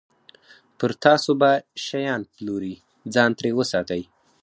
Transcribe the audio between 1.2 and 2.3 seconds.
به شیان